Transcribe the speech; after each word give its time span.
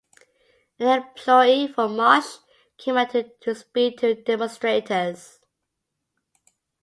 An 0.79 1.03
employee 1.03 1.67
for 1.67 1.87
Marsh 1.87 2.37
came 2.79 2.97
out 2.97 3.11
to 3.11 3.53
speak 3.53 3.99
to 3.99 4.15
demonstrators. 4.15 5.37